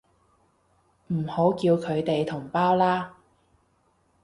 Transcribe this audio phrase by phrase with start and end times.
[1.09, 3.15] 唔好叫佢哋同胞啦